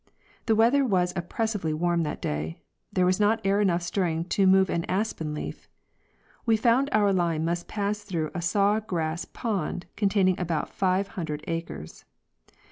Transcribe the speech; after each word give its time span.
The 0.47 0.55
weather 0.55 0.83
was 0.83 1.13
oppressively 1.15 1.75
warm 1.75 2.01
that 2.01 2.23
day. 2.23 2.57
There 2.91 3.05
was 3.05 3.19
not 3.19 3.39
air 3.45 3.61
enough 3.61 3.83
stirring 3.83 4.25
to 4.29 4.47
move 4.47 4.67
an 4.67 4.83
aspen 4.85 5.35
leaf. 5.35 5.69
We 6.43 6.57
found 6.57 6.89
our 6.91 7.13
line 7.13 7.45
must 7.45 7.67
pass 7.67 7.99
through 8.01 8.31
a 8.33 8.41
saw 8.41 8.79
grass 8.79 9.25
pond, 9.25 9.85
containing 9.95 10.39
about 10.39 10.69
five 10.73 11.09
hundred 11.09 11.43
acres. 11.47 12.03